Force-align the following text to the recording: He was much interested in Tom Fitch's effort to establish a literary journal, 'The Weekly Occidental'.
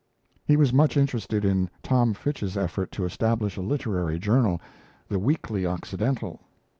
He 0.43 0.57
was 0.57 0.73
much 0.73 0.97
interested 0.97 1.45
in 1.45 1.69
Tom 1.83 2.15
Fitch's 2.15 2.57
effort 2.57 2.91
to 2.93 3.05
establish 3.05 3.55
a 3.55 3.61
literary 3.61 4.17
journal, 4.17 4.59
'The 5.09 5.19
Weekly 5.19 5.63
Occidental'. 5.63 6.41